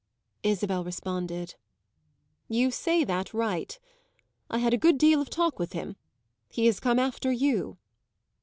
Isabel 0.41 0.83
responded. 0.83 1.53
"You 2.47 2.71
say 2.71 3.03
that 3.03 3.35
right. 3.35 3.77
I 4.49 4.57
had 4.57 4.73
a 4.73 4.77
good 4.77 4.97
deal 4.97 5.21
of 5.21 5.29
talk 5.29 5.59
with 5.59 5.73
him; 5.73 5.95
he 6.49 6.65
has 6.65 6.79
come 6.79 6.97
after 6.97 7.31
you." 7.31 7.77